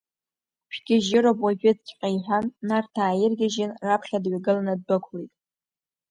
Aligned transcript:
Шәгьежьыроуп 0.73 1.39
уажәыҵәҟьа,— 1.43 2.07
иҳәан, 2.15 2.45
Нарҭаа 2.67 3.05
ааиргьежьын, 3.07 3.71
раԥхьа 3.85 4.23
дҩагыланы 4.23 4.73
ддәықәлеит. 4.79 5.31